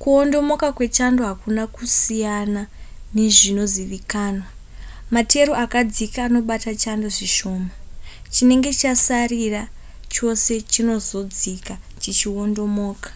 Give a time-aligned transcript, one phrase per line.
[0.00, 2.62] kuwondomoka kwechando hakuna kusiyana
[3.16, 4.46] nezvinozivikanwa
[5.14, 7.70] materu akadzika anobata chando zvishoma
[8.32, 9.62] chinenge chasarira
[10.14, 13.10] chose chinozodzika chichiwondomoka